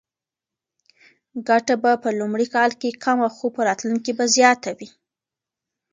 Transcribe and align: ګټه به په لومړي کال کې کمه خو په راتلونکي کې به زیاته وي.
ګټه 1.47 1.75
به 1.83 1.91
په 2.03 2.09
لومړي 2.19 2.47
کال 2.55 2.71
کې 2.81 2.99
کمه 3.03 3.27
خو 3.35 3.45
په 3.55 3.61
راتلونکي 3.67 4.03
کې 4.13 4.17
به 4.17 4.25
زیاته 4.35 4.71
وي. 4.77 4.89